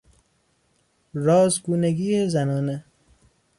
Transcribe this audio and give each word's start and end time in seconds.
راز 1.23 1.53
گونگی 1.63 2.11
زنانه 2.33 2.77